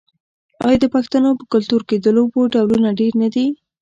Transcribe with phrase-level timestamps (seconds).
[0.65, 3.45] آیا د پښتنو په کلتور کې د لوبو ډولونه ډیر نه دي؟